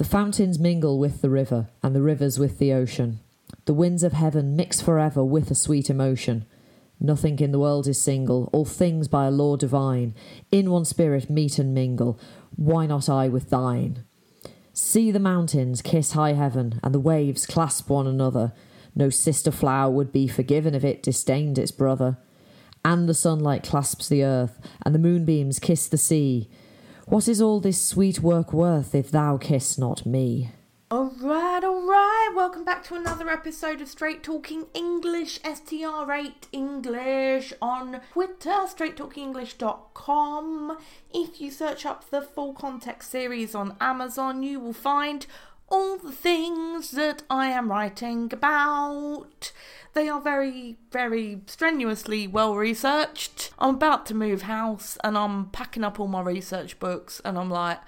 The 0.00 0.06
fountains 0.06 0.58
mingle 0.58 0.98
with 0.98 1.20
the 1.20 1.28
river, 1.28 1.68
and 1.82 1.94
the 1.94 2.00
rivers 2.00 2.38
with 2.38 2.58
the 2.58 2.72
ocean. 2.72 3.20
The 3.66 3.74
winds 3.74 4.02
of 4.02 4.14
heaven 4.14 4.56
mix 4.56 4.80
forever 4.80 5.22
with 5.22 5.50
a 5.50 5.54
sweet 5.54 5.90
emotion. 5.90 6.46
Nothing 6.98 7.38
in 7.38 7.52
the 7.52 7.58
world 7.58 7.86
is 7.86 8.00
single, 8.00 8.48
all 8.50 8.64
things 8.64 9.08
by 9.08 9.26
a 9.26 9.30
law 9.30 9.56
divine. 9.56 10.14
In 10.50 10.70
one 10.70 10.86
spirit 10.86 11.28
meet 11.28 11.58
and 11.58 11.74
mingle. 11.74 12.18
Why 12.56 12.86
not 12.86 13.10
I 13.10 13.28
with 13.28 13.50
thine? 13.50 14.06
See 14.72 15.10
the 15.10 15.20
mountains 15.20 15.82
kiss 15.82 16.12
high 16.12 16.32
heaven, 16.32 16.80
and 16.82 16.94
the 16.94 16.98
waves 16.98 17.44
clasp 17.44 17.90
one 17.90 18.06
another. 18.06 18.54
No 18.94 19.10
sister 19.10 19.50
flower 19.50 19.90
would 19.90 20.12
be 20.12 20.28
forgiven 20.28 20.74
if 20.74 20.82
it 20.82 21.02
disdained 21.02 21.58
its 21.58 21.72
brother. 21.72 22.16
And 22.82 23.06
the 23.06 23.12
sunlight 23.12 23.64
clasps 23.64 24.08
the 24.08 24.24
earth, 24.24 24.66
and 24.82 24.94
the 24.94 24.98
moonbeams 24.98 25.58
kiss 25.58 25.86
the 25.88 25.98
sea. 25.98 26.48
What 27.10 27.26
is 27.26 27.42
all 27.42 27.58
this 27.58 27.84
sweet 27.84 28.20
work 28.20 28.52
worth 28.52 28.94
if 28.94 29.10
thou 29.10 29.36
kiss 29.36 29.76
not 29.76 30.06
me? 30.06 30.52
Alright, 30.92 31.64
alright, 31.64 32.28
welcome 32.36 32.64
back 32.64 32.84
to 32.84 32.94
another 32.94 33.28
episode 33.28 33.80
of 33.80 33.88
Straight 33.88 34.22
Talking 34.22 34.66
English, 34.74 35.40
STR8 35.40 36.44
English 36.52 37.52
on 37.60 38.00
Twitter, 38.12 38.50
straighttalkingenglish.com. 38.50 40.78
If 41.12 41.40
you 41.40 41.50
search 41.50 41.84
up 41.84 42.08
the 42.10 42.22
full 42.22 42.52
context 42.52 43.10
series 43.10 43.56
on 43.56 43.74
Amazon, 43.80 44.44
you 44.44 44.60
will 44.60 44.72
find 44.72 45.26
all 45.70 45.96
the 45.96 46.12
things 46.12 46.90
that 46.92 47.22
I 47.30 47.46
am 47.46 47.70
writing 47.70 48.30
about. 48.32 49.52
They 49.92 50.08
are 50.08 50.20
very, 50.20 50.76
very 50.90 51.40
strenuously 51.46 52.26
well 52.26 52.54
researched. 52.54 53.52
I'm 53.58 53.76
about 53.76 54.06
to 54.06 54.14
move 54.14 54.42
house 54.42 54.98
and 55.02 55.16
I'm 55.16 55.46
packing 55.46 55.84
up 55.84 55.98
all 55.98 56.08
my 56.08 56.22
research 56.22 56.78
books 56.78 57.20
and 57.24 57.38
I'm 57.38 57.50
like, 57.50 57.80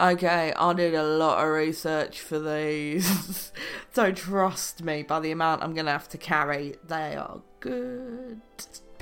okay, 0.00 0.52
I 0.56 0.72
did 0.72 0.94
a 0.94 1.04
lot 1.04 1.44
of 1.44 1.52
research 1.52 2.20
for 2.20 2.38
these. 2.38 3.52
so 3.92 4.12
trust 4.12 4.82
me, 4.82 5.02
by 5.02 5.20
the 5.20 5.30
amount 5.30 5.62
I'm 5.62 5.74
going 5.74 5.86
to 5.86 5.92
have 5.92 6.08
to 6.10 6.18
carry, 6.18 6.76
they 6.86 7.16
are 7.16 7.40
good. 7.60 8.40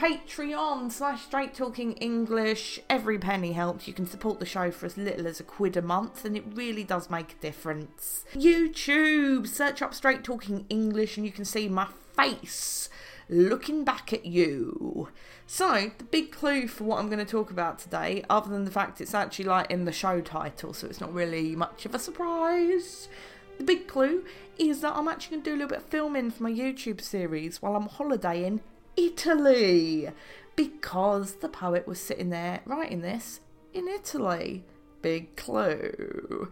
Patreon 0.02 0.90
slash 0.90 1.22
Straight 1.22 1.54
Talking 1.54 1.92
English. 1.92 2.80
Every 2.90 3.20
penny 3.20 3.52
helps. 3.52 3.86
You 3.86 3.94
can 3.94 4.04
support 4.04 4.40
the 4.40 4.44
show 4.44 4.72
for 4.72 4.86
as 4.86 4.96
little 4.96 5.28
as 5.28 5.38
a 5.38 5.44
quid 5.44 5.76
a 5.76 5.82
month, 5.82 6.24
and 6.24 6.36
it 6.36 6.42
really 6.54 6.82
does 6.82 7.08
make 7.08 7.34
a 7.34 7.36
difference. 7.36 8.24
YouTube, 8.34 9.46
search 9.46 9.80
up 9.80 9.94
Straight 9.94 10.24
Talking 10.24 10.66
English, 10.68 11.16
and 11.16 11.24
you 11.24 11.30
can 11.30 11.44
see 11.44 11.68
my 11.68 11.86
face 12.16 12.88
looking 13.28 13.84
back 13.84 14.12
at 14.12 14.26
you. 14.26 15.08
So, 15.46 15.92
the 15.96 16.04
big 16.04 16.32
clue 16.32 16.66
for 16.66 16.82
what 16.82 16.98
I'm 16.98 17.06
going 17.06 17.24
to 17.24 17.24
talk 17.24 17.52
about 17.52 17.78
today, 17.78 18.24
other 18.28 18.50
than 18.50 18.64
the 18.64 18.72
fact 18.72 19.00
it's 19.00 19.14
actually 19.14 19.44
like 19.44 19.70
in 19.70 19.84
the 19.84 19.92
show 19.92 20.20
title, 20.20 20.74
so 20.74 20.88
it's 20.88 21.00
not 21.00 21.14
really 21.14 21.54
much 21.54 21.86
of 21.86 21.94
a 21.94 22.00
surprise. 22.00 23.08
The 23.58 23.62
big 23.62 23.86
clue 23.86 24.24
is 24.58 24.80
that 24.80 24.96
I'm 24.96 25.06
actually 25.06 25.36
going 25.36 25.44
to 25.44 25.50
do 25.50 25.54
a 25.54 25.58
little 25.58 25.68
bit 25.68 25.78
of 25.78 25.84
filming 25.84 26.32
for 26.32 26.42
my 26.42 26.50
YouTube 26.50 27.00
series 27.00 27.62
while 27.62 27.76
I'm 27.76 27.86
holidaying 27.86 28.62
Italy 28.96 30.10
because 30.56 31.36
the 31.36 31.48
poet 31.48 31.86
was 31.86 32.00
sitting 32.00 32.30
there 32.30 32.60
writing 32.64 33.00
this 33.00 33.40
in 33.72 33.88
Italy. 33.88 34.64
Big 35.00 35.36
clue. 35.36 36.50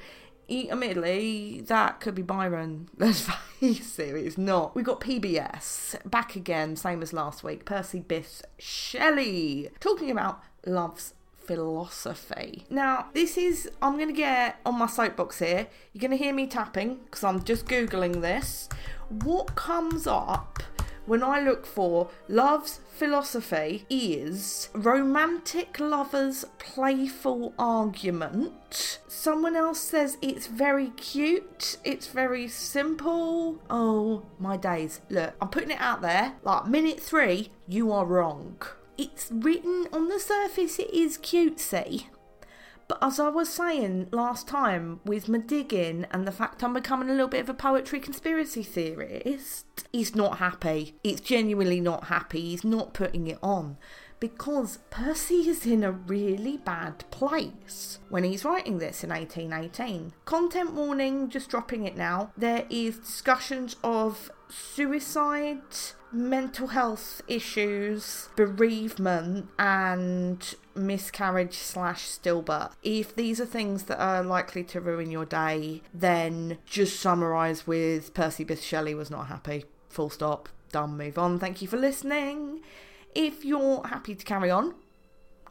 Admittedly, 0.50 1.62
that 1.66 2.00
could 2.00 2.14
be 2.14 2.22
Byron. 2.22 2.88
Let's 2.98 3.20
face 3.20 3.98
it, 4.00 4.16
it's 4.16 4.36
not. 4.36 4.74
We 4.74 4.83
got 4.83 5.00
PBS 5.00 6.11
back 6.11 6.34
again, 6.34 6.74
same 6.74 7.02
as 7.02 7.12
last 7.12 7.44
week. 7.44 7.64
Percy 7.64 8.00
Bysshe 8.00 8.42
Shelley 8.58 9.70
talking 9.78 10.11
about 10.11 10.42
love's 10.66 11.14
philosophy. 11.50 12.64
Now, 12.68 13.06
this 13.14 13.36
is, 13.36 13.70
I'm 13.80 13.96
going 13.96 14.08
to 14.08 14.14
get 14.14 14.61
on 14.66 14.78
my 14.78 14.86
soapbox 14.86 15.38
here. 15.38 15.68
You're 15.92 16.00
going 16.00 16.17
to 16.17 16.17
hear 16.17 16.34
me 16.34 16.46
tapping 16.46 16.96
because 17.05 17.23
I'm 17.23 17.42
just 17.45 17.67
Googling 17.67 18.20
this. 18.20 18.68
What 19.08 19.55
comes 19.55 20.06
up 20.06 20.62
when 21.06 21.22
I 21.22 21.40
look 21.40 21.66
for 21.66 22.11
love's 22.28 22.80
philosophy 22.90 23.84
is 23.88 24.68
romantic 24.74 25.80
lovers 25.80 26.44
playful 26.58 27.55
argument. 27.58 28.98
Someone 29.08 29.56
else 29.56 29.80
says 29.80 30.18
it's 30.22 30.46
very 30.46 30.90
cute, 30.90 31.78
it's 31.84 32.08
very 32.08 32.48
simple. 32.48 33.61
Oh 33.68 34.22
my 34.38 34.56
days. 34.56 35.00
Look, 35.08 35.34
I'm 35.40 35.48
putting 35.48 35.70
it 35.70 35.80
out 35.80 36.02
there. 36.02 36.34
Like 36.42 36.66
minute 36.66 37.00
three, 37.00 37.50
you 37.67 37.92
are 37.92 38.05
wrong. 38.05 38.61
It's 38.96 39.30
written 39.30 39.86
on 39.92 40.08
the 40.08 40.18
surface, 40.18 40.78
it 40.78 40.92
is 40.92 41.17
cutesy. 41.17 42.06
But 42.90 42.98
as 43.05 43.20
I 43.20 43.28
was 43.28 43.48
saying 43.48 44.08
last 44.11 44.48
time 44.48 44.98
with 45.05 45.28
my 45.28 45.39
digging 45.39 46.06
and 46.11 46.27
the 46.27 46.33
fact 46.33 46.64
I'm 46.64 46.74
becoming 46.74 47.08
a 47.08 47.12
little 47.12 47.28
bit 47.28 47.42
of 47.42 47.48
a 47.48 47.55
poetry 47.55 48.01
conspiracy 48.01 48.64
theorist, 48.64 49.86
he's 49.92 50.17
not 50.17 50.39
happy. 50.39 50.96
He's 51.05 51.20
genuinely 51.20 51.80
not 51.80 52.06
happy. 52.06 52.40
He's 52.40 52.64
not 52.64 52.92
putting 52.92 53.29
it 53.29 53.39
on 53.45 53.77
because 54.18 54.80
Percy 54.90 55.48
is 55.48 55.64
in 55.67 55.84
a 55.84 55.92
really 55.92 56.56
bad 56.56 57.08
place 57.12 58.00
when 58.08 58.24
he's 58.24 58.45
writing 58.45 58.79
this 58.79 59.05
in 59.05 59.11
1818. 59.11 60.12
Content 60.24 60.73
warning, 60.73 61.29
just 61.30 61.48
dropping 61.48 61.84
it 61.86 61.96
now. 61.96 62.33
There 62.36 62.67
is 62.70 62.98
discussions 62.98 63.77
of 63.84 64.33
suicide, 64.48 65.62
mental 66.13 66.69
health 66.69 67.23
issues, 67.29 68.29
bereavement, 68.37 69.48
and 69.59 70.55
miscarriage 70.75 71.55
slash 71.55 72.07
stillbirth. 72.07 72.73
If 72.83 73.15
these 73.15 73.41
are 73.41 73.47
things 73.47 73.85
that 73.85 74.01
are 74.01 74.23
likely 74.23 74.65
to 74.65 74.81
ruin 74.81 75.11
your 75.11 75.25
day, 75.25 75.83
then 75.95 76.59
just 76.67 77.01
summarise 77.01 77.67
with 77.67 78.15
Percy 78.15 78.45
Bysshe 78.45 78.63
Shelley 78.63 78.95
was 78.95 79.11
not 79.11 79.29
happy. 79.29 79.65
Full 79.89 80.11
stop. 80.11 80.48
Done. 80.73 80.97
Move 80.97 81.19
on. 81.19 81.39
Thank 81.39 81.63
you 81.63 81.69
for 81.69 81.77
listening. 81.77 82.61
If 83.15 83.45
you're 83.45 83.85
happy 83.87 84.15
to 84.15 84.25
carry 84.25 84.51
on, 84.51 84.75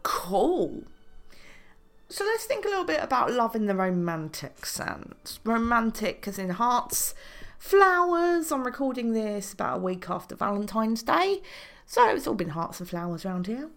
cool. 0.03 0.83
So 2.07 2.23
let's 2.23 2.45
think 2.45 2.65
a 2.65 2.69
little 2.69 2.85
bit 2.85 3.03
about 3.03 3.31
love 3.31 3.55
in 3.55 3.67
the 3.67 3.75
romantic 3.75 4.65
sense. 4.65 5.39
Romantic 5.43 6.27
as 6.27 6.39
in 6.39 6.51
hearts, 6.51 7.13
flowers. 7.59 8.51
I'm 8.51 8.63
recording 8.63 9.11
this 9.11 9.53
about 9.53 9.77
a 9.77 9.81
week 9.81 10.09
after 10.09 10.33
Valentine's 10.33 11.03
Day, 11.03 11.41
so 11.85 12.09
it's 12.09 12.25
all 12.25 12.33
been 12.33 12.49
hearts 12.49 12.79
and 12.79 12.89
flowers 12.89 13.25
around 13.25 13.47
here. 13.47 13.69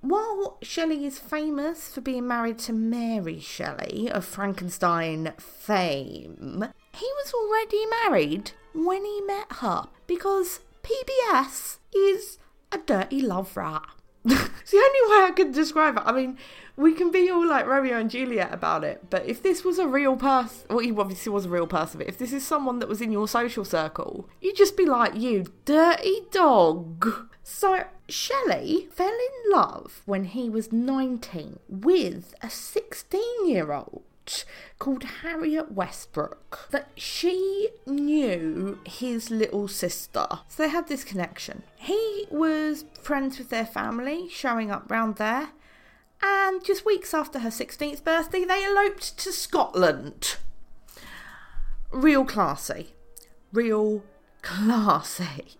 While 0.00 0.58
Shelley 0.60 1.06
is 1.06 1.18
famous 1.18 1.88
for 1.88 2.02
being 2.02 2.28
married 2.28 2.58
to 2.60 2.74
Mary 2.74 3.40
Shelley 3.40 4.10
of 4.10 4.24
Frankenstein 4.24 5.32
fame, 5.38 6.66
he 6.92 7.06
was 7.06 7.32
already 7.32 7.86
married 8.02 8.50
when 8.74 9.04
he 9.04 9.22
met 9.22 9.50
her 9.60 9.84
because 10.06 10.60
PBS 10.82 11.78
is 11.94 12.38
a 12.70 12.78
dirty 12.78 13.22
love 13.22 13.56
rat. 13.56 13.86
It's 14.24 14.70
the 14.70 14.78
only 14.78 15.10
way 15.10 15.28
I 15.28 15.32
could 15.36 15.52
describe 15.52 15.96
it. 15.96 16.02
I 16.06 16.12
mean, 16.12 16.38
we 16.76 16.94
can 16.94 17.10
be 17.10 17.30
all 17.30 17.46
like 17.46 17.66
Romeo 17.66 17.98
and 17.98 18.10
Juliet 18.10 18.52
about 18.52 18.82
it, 18.82 19.10
but 19.10 19.26
if 19.26 19.42
this 19.42 19.64
was 19.64 19.78
a 19.78 19.86
real 19.86 20.16
person, 20.16 20.66
well, 20.70 20.78
he 20.78 20.92
obviously 20.92 21.30
was 21.30 21.46
a 21.46 21.50
real 21.50 21.66
person, 21.66 21.98
but 21.98 22.08
if 22.08 22.18
this 22.18 22.32
is 22.32 22.46
someone 22.46 22.78
that 22.78 22.88
was 22.88 23.00
in 23.00 23.12
your 23.12 23.28
social 23.28 23.64
circle, 23.64 24.28
you'd 24.40 24.56
just 24.56 24.76
be 24.76 24.86
like, 24.86 25.14
you 25.14 25.44
dirty 25.64 26.22
dog. 26.30 27.28
So, 27.42 27.84
Shelley 28.08 28.88
fell 28.90 29.08
in 29.08 29.52
love 29.52 30.02
when 30.06 30.24
he 30.24 30.48
was 30.48 30.72
19 30.72 31.58
with 31.68 32.34
a 32.42 32.48
16 32.48 33.20
year 33.46 33.72
old 33.72 34.02
called 34.78 35.04
Harriet 35.22 35.72
Westbrook 35.72 36.68
that 36.70 36.90
she 36.96 37.68
knew 37.86 38.78
his 38.84 39.30
little 39.30 39.68
sister. 39.68 40.26
So 40.48 40.62
they 40.62 40.68
had 40.68 40.88
this 40.88 41.04
connection. 41.04 41.62
He 41.76 42.26
was 42.30 42.84
friends 43.00 43.38
with 43.38 43.50
their 43.50 43.66
family, 43.66 44.28
showing 44.28 44.70
up 44.70 44.90
round 44.90 45.16
there, 45.16 45.50
and 46.22 46.64
just 46.64 46.86
weeks 46.86 47.12
after 47.12 47.40
her 47.40 47.50
16th 47.50 48.02
birthday, 48.02 48.44
they 48.44 48.64
eloped 48.64 49.18
to 49.18 49.32
Scotland. 49.32 50.36
Real 51.90 52.24
classy. 52.24 52.94
Real 53.52 54.02
classy. 54.42 55.56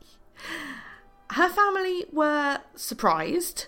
Her 1.32 1.48
family 1.48 2.06
were 2.12 2.60
surprised. 2.74 3.66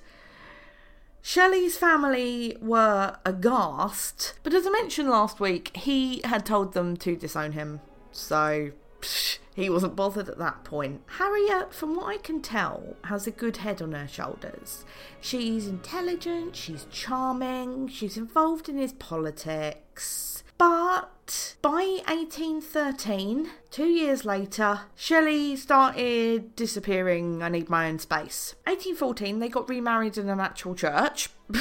Shelley's 1.28 1.76
family 1.76 2.56
were 2.60 3.16
aghast, 3.24 4.34
but 4.44 4.54
as 4.54 4.64
I 4.64 4.70
mentioned 4.70 5.10
last 5.10 5.40
week, 5.40 5.76
he 5.76 6.20
had 6.22 6.46
told 6.46 6.72
them 6.72 6.96
to 6.98 7.16
disown 7.16 7.50
him, 7.50 7.80
so 8.12 8.70
psh, 9.00 9.38
he 9.52 9.68
wasn't 9.68 9.96
bothered 9.96 10.28
at 10.28 10.38
that 10.38 10.62
point. 10.62 11.02
Harriet, 11.18 11.74
from 11.74 11.96
what 11.96 12.06
I 12.06 12.18
can 12.18 12.42
tell, 12.42 12.94
has 13.06 13.26
a 13.26 13.32
good 13.32 13.56
head 13.56 13.82
on 13.82 13.90
her 13.90 14.06
shoulders. 14.06 14.84
She's 15.20 15.66
intelligent, 15.66 16.54
she's 16.54 16.86
charming, 16.92 17.88
she's 17.88 18.16
involved 18.16 18.68
in 18.68 18.78
his 18.78 18.92
politics. 18.92 20.44
But 20.58 21.56
by 21.60 22.00
1813, 22.06 23.50
two 23.70 23.86
years 23.86 24.24
later, 24.24 24.80
Shelley 24.94 25.56
started 25.56 26.56
disappearing. 26.56 27.42
I 27.42 27.48
need 27.48 27.68
my 27.68 27.88
own 27.88 27.98
space. 27.98 28.54
1814, 28.64 29.38
they 29.38 29.48
got 29.48 29.68
remarried 29.68 30.16
in 30.16 30.28
an 30.28 30.40
actual 30.40 30.74
church. 30.74 31.30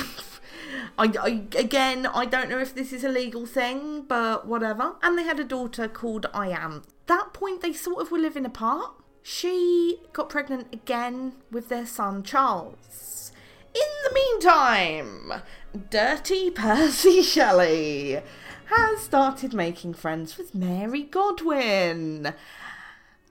I, 0.97 1.11
I, 1.19 1.43
again, 1.57 2.05
I 2.05 2.25
don't 2.25 2.49
know 2.49 2.59
if 2.59 2.73
this 2.73 2.93
is 2.93 3.03
a 3.03 3.09
legal 3.09 3.45
thing, 3.45 4.03
but 4.03 4.47
whatever. 4.47 4.95
And 5.03 5.17
they 5.17 5.23
had 5.23 5.39
a 5.39 5.43
daughter 5.43 5.87
called 5.87 6.25
Ianthe. 6.33 6.85
That 7.07 7.33
point, 7.33 7.61
they 7.61 7.73
sort 7.73 8.01
of 8.01 8.11
were 8.11 8.17
living 8.17 8.45
apart. 8.45 8.93
She 9.21 9.99
got 10.13 10.29
pregnant 10.29 10.67
again 10.73 11.33
with 11.51 11.69
their 11.69 11.85
son 11.85 12.23
Charles. 12.23 13.31
In 13.73 13.81
the 14.05 14.13
meantime, 14.13 15.41
Dirty 15.89 16.49
Percy 16.55 17.21
Shelley 17.21 18.21
has 18.65 19.01
started 19.01 19.53
making 19.53 19.93
friends 19.93 20.37
with 20.37 20.55
Mary 20.55 21.03
Godwin. 21.03 22.33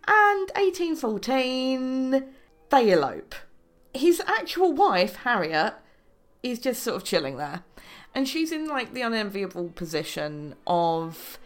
And 0.07 0.51
1814, 0.55 2.25
they 2.71 2.91
elope. 2.91 3.35
His 3.93 4.21
actual 4.27 4.73
wife, 4.73 5.17
Harriet, 5.17 5.75
is 6.43 6.59
just 6.59 6.83
sort 6.83 6.97
of 6.97 7.05
chilling 7.05 7.37
there. 7.37 7.65
And 8.15 8.29
she's 8.29 8.53
in 8.53 8.69
like 8.69 8.93
the 8.93 9.03
unenviable 9.03 9.71
position 9.71 10.55
of 10.67 11.39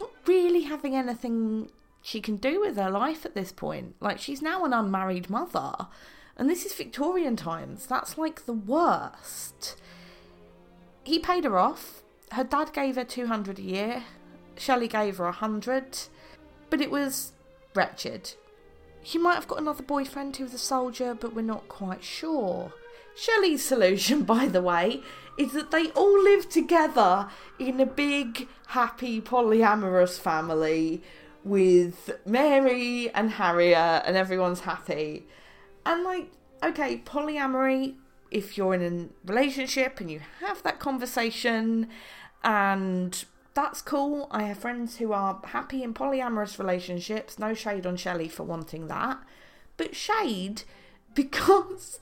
not 0.00 0.10
really 0.26 0.62
having 0.62 0.94
anything 0.94 1.70
she 2.00 2.20
can 2.20 2.36
do 2.36 2.60
with 2.60 2.76
her 2.76 2.90
life 2.90 3.26
at 3.26 3.34
this 3.34 3.50
point. 3.52 3.96
Like 4.00 4.18
she's 4.18 4.40
now 4.40 4.64
an 4.64 4.72
unmarried 4.72 5.28
mother. 5.28 5.88
And 6.36 6.48
this 6.48 6.64
is 6.64 6.74
Victorian 6.74 7.36
times. 7.36 7.86
That's 7.86 8.16
like 8.16 8.46
the 8.46 8.52
worst. 8.52 9.76
He 11.02 11.18
paid 11.18 11.44
her 11.44 11.58
off. 11.58 12.03
Her 12.32 12.44
dad 12.44 12.72
gave 12.72 12.96
her 12.96 13.04
200 13.04 13.58
a 13.58 13.62
year. 13.62 14.04
Shelley 14.56 14.88
gave 14.88 15.18
her 15.18 15.24
100. 15.24 15.98
But 16.70 16.80
it 16.80 16.90
was 16.90 17.32
wretched. 17.74 18.32
She 19.02 19.18
might 19.18 19.34
have 19.34 19.48
got 19.48 19.60
another 19.60 19.82
boyfriend 19.82 20.36
who 20.36 20.44
was 20.44 20.54
a 20.54 20.58
soldier, 20.58 21.14
but 21.14 21.34
we're 21.34 21.42
not 21.42 21.68
quite 21.68 22.02
sure. 22.02 22.72
Shelley's 23.14 23.64
solution, 23.64 24.22
by 24.24 24.46
the 24.46 24.62
way, 24.62 25.02
is 25.36 25.52
that 25.52 25.70
they 25.70 25.90
all 25.90 26.22
live 26.22 26.48
together 26.48 27.28
in 27.58 27.80
a 27.80 27.86
big, 27.86 28.48
happy, 28.68 29.20
polyamorous 29.20 30.18
family 30.18 31.02
with 31.44 32.10
Mary 32.24 33.10
and 33.10 33.32
Harriet, 33.32 34.02
and 34.06 34.16
everyone's 34.16 34.60
happy. 34.60 35.26
And, 35.84 36.02
like, 36.02 36.30
okay, 36.62 37.02
polyamory, 37.04 37.96
if 38.34 38.58
you're 38.58 38.74
in 38.74 38.82
a 38.82 39.30
relationship 39.30 40.00
and 40.00 40.10
you 40.10 40.20
have 40.40 40.62
that 40.64 40.80
conversation, 40.80 41.88
and 42.42 43.24
that's 43.54 43.80
cool. 43.80 44.26
I 44.30 44.42
have 44.42 44.58
friends 44.58 44.96
who 44.96 45.12
are 45.12 45.40
happy 45.44 45.84
in 45.84 45.94
polyamorous 45.94 46.58
relationships. 46.58 47.38
No 47.38 47.54
shade 47.54 47.86
on 47.86 47.96
Shelley 47.96 48.28
for 48.28 48.42
wanting 48.42 48.88
that. 48.88 49.18
But 49.76 49.94
shade 49.94 50.64
because 51.14 52.00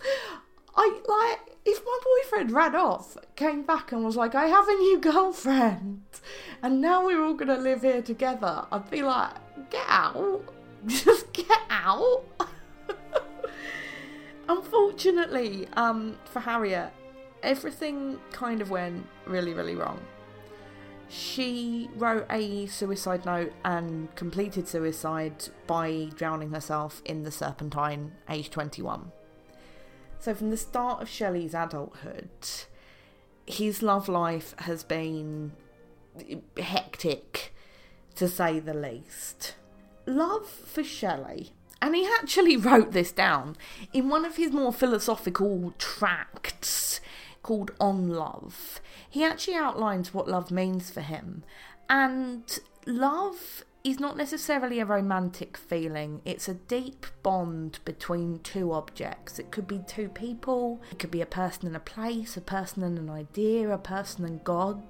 I 0.75 1.00
like 1.06 1.56
if 1.64 1.84
my 1.84 1.99
boyfriend 2.02 2.50
ran 2.50 2.75
off, 2.75 3.17
came 3.37 3.62
back 3.62 3.93
and 3.93 4.02
was 4.02 4.17
like, 4.17 4.34
I 4.34 4.46
have 4.46 4.67
a 4.67 4.75
new 4.75 4.99
girlfriend 4.99 6.02
and 6.62 6.81
now 6.81 7.05
we're 7.05 7.23
all 7.23 7.34
gonna 7.34 7.58
live 7.58 7.82
here 7.82 8.02
together, 8.02 8.64
I'd 8.73 8.90
be 8.90 9.02
like, 9.02 9.34
get 9.70 9.84
out. 9.87 10.43
Just 10.87 11.32
get 11.32 11.61
out. 11.70 12.25
Unfortunately, 14.93 15.67
um, 15.73 16.19
for 16.27 16.41
Harriet, 16.41 16.93
everything 17.43 18.21
kind 18.31 18.61
of 18.61 18.69
went 18.69 19.06
really, 19.27 19.55
really 19.55 19.75
wrong. 19.75 19.99
She 21.09 21.89
wrote 21.97 22.27
a 22.29 22.67
suicide 22.67 23.25
note 23.25 23.55
and 23.65 24.15
completed 24.17 24.69
suicide 24.69 25.49
by 25.67 26.11
drowning 26.15 26.50
herself 26.50 27.00
in 27.06 27.23
the 27.23 27.31
Serpentine, 27.31 28.12
age 28.29 28.50
21. 28.50 29.11
So, 30.19 30.35
from 30.35 30.50
the 30.50 30.59
start 30.59 31.00
of 31.00 31.09
Shelley's 31.09 31.55
adulthood, 31.55 32.29
his 33.47 33.83
love 33.83 34.11
life 34.11 34.55
has 34.59 34.85
been 34.85 35.53
hectic, 36.59 37.55
to 38.17 38.29
say 38.29 38.61
the 38.61 38.75
least. 38.75 39.55
Love 40.05 40.47
for 40.47 40.85
Shelley, 40.85 41.55
and 41.82 41.94
he 41.94 42.08
actually 42.19 42.56
wrote 42.69 42.93
this 42.93 43.12
down 43.12 43.56
in 43.93 44.08
one 44.08 44.25
of 44.25 44.37
his 44.37 44.52
more 44.52 44.73
philosophical 44.73 45.75
tracts 45.76 47.00
called 47.43 47.73
On 47.81 48.08
Love. 48.08 48.81
He 49.11 49.25
actually 49.25 49.56
outlines 49.56 50.14
what 50.14 50.29
love 50.29 50.50
means 50.50 50.90
for 50.90 51.02
him, 51.02 51.43
and 51.90 52.61
love 52.87 53.64
is 53.84 53.99
not 53.99 54.17
necessarily 54.17 54.79
a 54.79 54.87
romantic 54.87 55.56
feeling. 55.56 56.23
It's 56.25 56.49
a 56.49 56.55
deep 56.55 57.05
bond 57.25 57.81
between 57.84 58.38
two 58.38 58.73
objects. 58.73 59.40
It 59.40 59.50
could 59.50 59.67
be 59.67 59.81
two 59.87 60.08
people, 60.08 60.81
it 60.93 61.00
could 61.00 61.11
be 61.11 61.20
a 61.20 61.26
person 61.26 61.67
and 61.67 61.76
a 61.76 61.81
place, 61.81 62.37
a 62.37 62.40
person 62.40 62.84
and 62.84 62.96
an 62.96 63.11
idea, 63.11 63.69
a 63.70 63.79
person 63.79 64.25
and 64.25 64.43
God. 64.44 64.82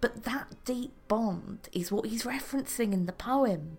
But 0.00 0.22
that 0.22 0.64
deep 0.64 0.92
bond 1.08 1.68
is 1.72 1.90
what 1.90 2.06
he's 2.06 2.22
referencing 2.22 2.92
in 2.92 3.06
the 3.06 3.12
poem, 3.12 3.78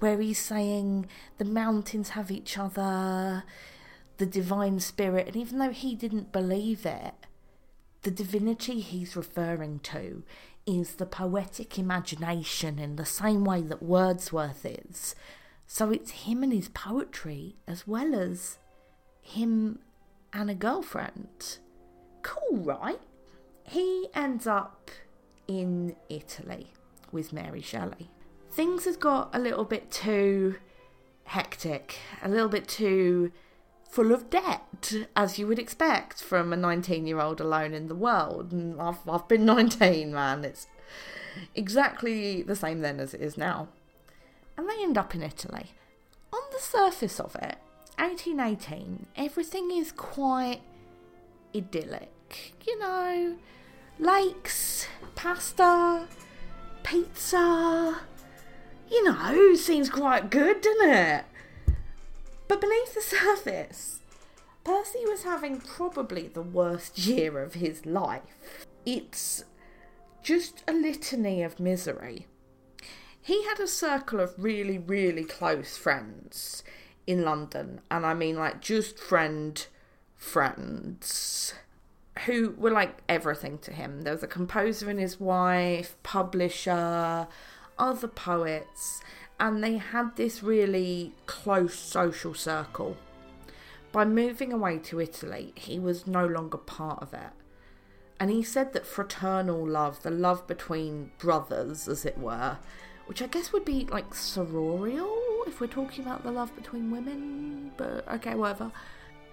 where 0.00 0.20
he's 0.20 0.38
saying 0.38 1.06
the 1.38 1.44
mountains 1.44 2.10
have 2.10 2.30
each 2.30 2.58
other, 2.58 3.44
the 4.16 4.26
divine 4.26 4.80
spirit, 4.80 5.28
and 5.28 5.36
even 5.36 5.58
though 5.58 5.70
he 5.70 5.94
didn't 5.94 6.32
believe 6.32 6.84
it, 6.84 7.14
the 8.02 8.10
divinity 8.10 8.80
he's 8.80 9.14
referring 9.14 9.78
to 9.80 10.22
is 10.66 10.94
the 10.94 11.06
poetic 11.06 11.78
imagination 11.78 12.78
in 12.78 12.96
the 12.96 13.04
same 13.04 13.44
way 13.44 13.60
that 13.60 13.82
Wordsworth 13.82 14.64
is. 14.64 15.14
So 15.66 15.90
it's 15.90 16.10
him 16.10 16.42
and 16.42 16.52
his 16.52 16.68
poetry 16.68 17.56
as 17.66 17.86
well 17.86 18.14
as 18.14 18.58
him 19.22 19.80
and 20.32 20.50
a 20.50 20.54
girlfriend. 20.54 21.58
Cool, 22.22 22.58
right? 22.58 23.00
He 23.64 24.08
ends 24.14 24.46
up 24.46 24.90
in 25.46 25.96
Italy 26.08 26.72
with 27.12 27.32
Mary 27.32 27.62
Shelley. 27.62 28.10
Things 28.50 28.84
have 28.84 28.98
got 28.98 29.34
a 29.34 29.38
little 29.38 29.64
bit 29.64 29.90
too 29.90 30.56
hectic, 31.24 31.98
a 32.22 32.28
little 32.28 32.48
bit 32.48 32.66
too 32.66 33.32
full 33.88 34.12
of 34.12 34.30
debt, 34.30 34.92
as 35.16 35.38
you 35.38 35.46
would 35.46 35.58
expect 35.58 36.22
from 36.22 36.52
a 36.52 36.56
19 36.56 37.06
year 37.06 37.20
old 37.20 37.40
alone 37.40 37.74
in 37.74 37.88
the 37.88 37.94
world. 37.94 38.52
And 38.52 38.80
I've, 38.80 39.08
I've 39.08 39.28
been 39.28 39.44
19, 39.44 40.12
man. 40.12 40.44
It's 40.44 40.66
exactly 41.54 42.42
the 42.42 42.56
same 42.56 42.80
then 42.80 43.00
as 43.00 43.14
it 43.14 43.20
is 43.20 43.36
now. 43.36 43.68
And 44.56 44.68
they 44.68 44.82
end 44.82 44.98
up 44.98 45.14
in 45.14 45.22
Italy. 45.22 45.72
On 46.32 46.42
the 46.52 46.60
surface 46.60 47.20
of 47.20 47.34
it, 47.36 47.58
1818, 47.98 49.06
everything 49.16 49.70
is 49.70 49.92
quite 49.92 50.60
idyllic. 51.54 52.54
You 52.66 52.78
know, 52.78 53.36
lakes, 53.98 54.86
pasta, 55.14 56.06
pizza. 56.82 58.00
You 58.90 59.04
know, 59.04 59.54
seems 59.54 59.88
quite 59.88 60.30
good, 60.30 60.60
doesn't 60.60 60.90
it? 60.90 61.24
But 62.48 62.60
beneath 62.60 62.94
the 62.94 63.00
surface, 63.02 64.00
Percy 64.64 65.04
was 65.06 65.22
having 65.22 65.60
probably 65.60 66.26
the 66.26 66.42
worst 66.42 66.98
year 66.98 67.40
of 67.40 67.54
his 67.54 67.86
life. 67.86 68.66
It's 68.84 69.44
just 70.22 70.64
a 70.66 70.72
litany 70.72 71.42
of 71.42 71.60
misery. 71.60 72.26
He 73.22 73.44
had 73.44 73.60
a 73.60 73.68
circle 73.68 74.18
of 74.18 74.34
really, 74.36 74.78
really 74.78 75.24
close 75.24 75.76
friends 75.76 76.64
in 77.06 77.22
London, 77.22 77.80
and 77.90 78.04
I 78.04 78.14
mean 78.14 78.36
like 78.36 78.60
just 78.60 78.98
friend 78.98 79.64
friends 80.16 81.54
who 82.26 82.54
were 82.58 82.70
like 82.70 82.98
everything 83.08 83.58
to 83.58 83.72
him. 83.72 84.02
There 84.02 84.12
was 84.12 84.22
a 84.22 84.28
composer 84.28 84.90
and 84.90 84.98
his 84.98 85.20
wife, 85.20 85.96
publisher, 86.02 87.28
other 87.80 88.08
poets, 88.08 89.00
and 89.40 89.64
they 89.64 89.78
had 89.78 90.14
this 90.16 90.42
really 90.42 91.14
close 91.26 91.74
social 91.74 92.34
circle. 92.34 92.96
By 93.90 94.04
moving 94.04 94.52
away 94.52 94.78
to 94.78 95.00
Italy, 95.00 95.52
he 95.56 95.78
was 95.78 96.06
no 96.06 96.26
longer 96.26 96.58
part 96.58 97.02
of 97.02 97.12
it. 97.12 97.30
And 98.20 98.30
he 98.30 98.42
said 98.42 98.74
that 98.74 98.86
fraternal 98.86 99.66
love, 99.66 100.02
the 100.02 100.10
love 100.10 100.46
between 100.46 101.10
brothers, 101.18 101.88
as 101.88 102.04
it 102.04 102.18
were, 102.18 102.58
which 103.06 103.22
I 103.22 103.26
guess 103.26 103.52
would 103.52 103.64
be 103.64 103.86
like 103.90 104.10
sororial 104.10 105.48
if 105.48 105.60
we're 105.60 105.66
talking 105.66 106.04
about 106.04 106.22
the 106.22 106.30
love 106.30 106.54
between 106.54 106.90
women, 106.90 107.72
but 107.76 108.06
okay, 108.06 108.34
whatever. 108.34 108.70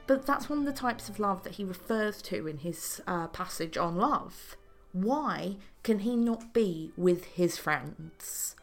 But 0.07 0.25
that's 0.25 0.49
one 0.49 0.59
of 0.59 0.65
the 0.65 0.71
types 0.71 1.09
of 1.09 1.19
love 1.19 1.43
that 1.43 1.55
he 1.55 1.65
refers 1.65 2.21
to 2.23 2.47
in 2.47 2.59
his 2.59 3.01
uh, 3.05 3.27
passage 3.27 3.77
on 3.77 3.97
love. 3.97 4.55
Why 4.91 5.57
can 5.83 5.99
he 5.99 6.15
not 6.15 6.53
be 6.53 6.91
with 6.97 7.25
his 7.25 7.57
friends? 7.57 8.55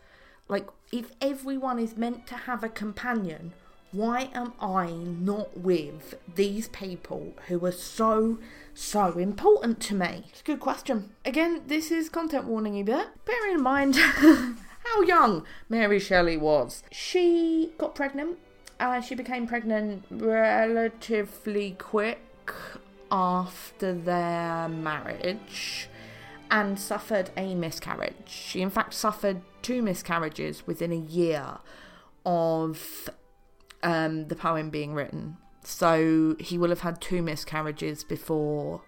Like, 0.49 0.69
if 0.93 1.13
everyone 1.21 1.79
is 1.79 1.97
meant 1.97 2.27
to 2.29 2.35
have 2.35 2.63
a 2.63 2.69
companion, 2.69 3.53
Why 3.95 4.29
am 4.35 4.55
I 4.61 4.91
not 4.91 5.57
with 5.57 6.17
these 6.35 6.67
people 6.67 7.33
who 7.47 7.65
are 7.65 7.71
so, 7.71 8.39
so 8.75 9.17
important 9.19 9.79
to 9.83 9.95
me? 9.95 10.25
It's 10.31 10.41
a 10.41 10.45
good 10.45 10.59
question. 10.59 11.11
Again, 11.25 11.63
this 11.69 11.93
is 11.93 12.09
content 12.09 12.47
warning 12.47 12.77
a 12.81 12.83
bit. 12.83 13.07
Bear 13.25 13.51
in 13.53 13.63
mind 13.63 13.95
how 13.97 15.03
young 15.07 15.45
Mary 15.69 16.01
Shelley 16.01 16.37
was. 16.37 16.83
She 16.91 17.71
got 17.79 17.95
pregnant. 17.95 18.39
Uh, 18.81 19.01
she 19.01 19.15
became 19.15 19.47
pregnant 19.47 20.07
relatively 20.11 21.77
quick 21.79 22.53
after 23.13 23.93
their 23.93 24.69
marriage 24.69 25.89
and 26.51 26.79
suffered 26.79 27.31
a 27.37 27.55
miscarriage. 27.55 28.29
She, 28.29 28.63
in 28.63 28.71
fact, 28.71 28.95
suffered 28.95 29.43
two 29.63 29.83
miscarriages 29.83 30.67
within 30.67 30.93
a 30.93 30.97
year 30.97 31.59
of 32.25 33.09
um, 33.83 34.29
the 34.29 34.37
poem 34.37 34.71
being 34.71 34.95
written. 34.95 35.37
So 35.63 36.37
he 36.39 36.59
will 36.59 36.69
have 36.69 36.81
had 36.81 37.01
two 37.01 37.23
miscarriages 37.23 38.05
before 38.05 38.83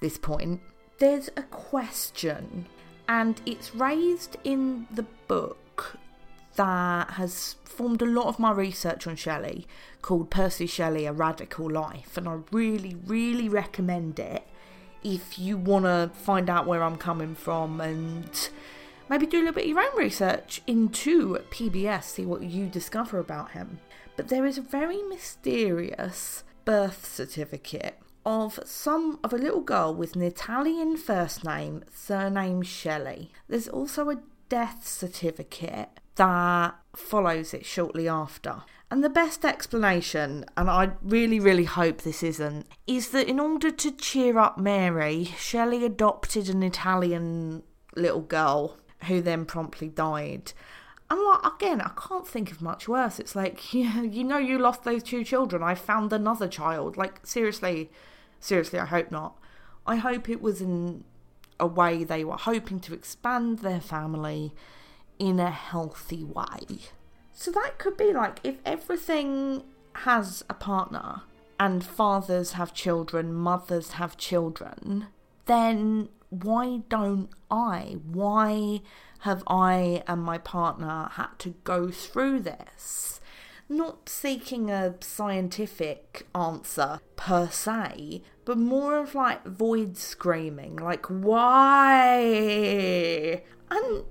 this 0.00 0.18
point. 0.18 0.60
There's 0.98 1.28
a 1.36 1.42
question, 1.42 2.66
and 3.08 3.40
it's 3.44 3.74
raised 3.74 4.36
in 4.44 4.86
the 4.90 5.04
book 5.28 5.98
that 6.56 7.10
has 7.12 7.56
formed 7.64 8.00
a 8.00 8.06
lot 8.06 8.26
of 8.26 8.38
my 8.38 8.50
research 8.50 9.06
on 9.06 9.14
Shelley 9.16 9.66
called 10.00 10.30
Percy 10.30 10.66
Shelley 10.66 11.04
A 11.04 11.12
Radical 11.12 11.70
Life, 11.70 12.16
and 12.16 12.26
I 12.26 12.38
really, 12.50 12.96
really 13.06 13.48
recommend 13.48 14.18
it 14.18 14.46
if 15.02 15.38
you 15.38 15.56
want 15.56 15.84
to 15.84 16.10
find 16.14 16.50
out 16.50 16.66
where 16.66 16.82
I'm 16.82 16.96
coming 16.96 17.34
from 17.34 17.80
and 17.80 18.48
maybe 19.08 19.26
do 19.26 19.38
a 19.38 19.40
little 19.40 19.54
bit 19.54 19.64
of 19.64 19.70
your 19.70 19.80
own 19.80 19.96
research 19.96 20.62
into 20.66 21.38
PBS, 21.50 22.04
see 22.04 22.26
what 22.26 22.42
you 22.42 22.66
discover 22.66 23.18
about 23.18 23.52
him. 23.52 23.78
But 24.16 24.28
there 24.28 24.46
is 24.46 24.58
a 24.58 24.62
very 24.62 25.02
mysterious 25.02 26.44
birth 26.64 27.06
certificate 27.06 27.98
of 28.24 28.58
some 28.64 29.20
of 29.22 29.32
a 29.32 29.38
little 29.38 29.60
girl 29.60 29.94
with 29.94 30.16
an 30.16 30.22
Italian 30.22 30.96
first 30.96 31.44
name, 31.44 31.84
surname 31.94 32.62
Shelley. 32.62 33.30
There's 33.48 33.68
also 33.68 34.10
a 34.10 34.18
death 34.48 34.86
certificate 34.86 36.00
that 36.16 36.74
follows 36.94 37.54
it 37.54 37.64
shortly 37.64 38.08
after. 38.08 38.62
And 38.90 39.02
the 39.02 39.10
best 39.10 39.44
explanation, 39.44 40.44
and 40.56 40.70
I 40.70 40.92
really, 41.02 41.40
really 41.40 41.64
hope 41.64 42.02
this 42.02 42.22
isn't, 42.22 42.66
is 42.86 43.10
that 43.10 43.28
in 43.28 43.40
order 43.40 43.70
to 43.70 43.90
cheer 43.90 44.38
up 44.38 44.58
Mary, 44.58 45.24
Shelley 45.36 45.84
adopted 45.84 46.48
an 46.48 46.62
Italian 46.62 47.64
little 47.96 48.20
girl 48.20 48.76
who 49.04 49.20
then 49.20 49.44
promptly 49.44 49.88
died. 49.88 50.52
And 51.10 51.20
like 51.20 51.54
again, 51.54 51.80
I 51.80 51.90
can't 51.96 52.26
think 52.26 52.52
of 52.52 52.62
much 52.62 52.88
worse. 52.88 53.18
It's 53.18 53.34
like, 53.34 53.74
yeah, 53.74 54.02
you 54.02 54.22
know, 54.22 54.38
you 54.38 54.58
lost 54.58 54.84
those 54.84 55.02
two 55.02 55.24
children. 55.24 55.62
I 55.62 55.74
found 55.74 56.12
another 56.12 56.46
child. 56.46 56.96
Like 56.96 57.26
seriously, 57.26 57.90
seriously, 58.38 58.78
I 58.78 58.86
hope 58.86 59.10
not. 59.10 59.36
I 59.84 59.96
hope 59.96 60.28
it 60.28 60.40
was 60.40 60.60
in 60.60 61.04
a 61.58 61.66
way 61.66 62.04
they 62.04 62.24
were 62.24 62.36
hoping 62.36 62.80
to 62.80 62.94
expand 62.94 63.60
their 63.60 63.80
family 63.80 64.52
in 65.18 65.40
a 65.40 65.50
healthy 65.50 66.24
way. 66.24 66.78
So 67.32 67.50
that 67.52 67.78
could 67.78 67.96
be 67.96 68.12
like 68.12 68.40
if 68.42 68.56
everything 68.64 69.62
has 69.94 70.44
a 70.48 70.54
partner 70.54 71.22
and 71.58 71.84
fathers 71.84 72.52
have 72.52 72.74
children, 72.74 73.32
mothers 73.32 73.92
have 73.92 74.16
children, 74.16 75.08
then 75.46 76.08
why 76.30 76.82
don't 76.88 77.30
I? 77.50 77.98
Why 78.10 78.80
have 79.20 79.42
I 79.46 80.02
and 80.06 80.22
my 80.22 80.38
partner 80.38 81.08
had 81.12 81.38
to 81.40 81.54
go 81.64 81.90
through 81.90 82.40
this? 82.40 83.20
Not 83.68 84.08
seeking 84.08 84.70
a 84.70 84.94
scientific 85.00 86.26
answer 86.34 87.00
per 87.16 87.48
se, 87.48 88.22
but 88.44 88.58
more 88.58 88.96
of 88.98 89.14
like 89.14 89.44
void 89.44 89.96
screaming, 89.96 90.76
like, 90.76 91.06
why? 91.06 92.22
And 93.70 94.04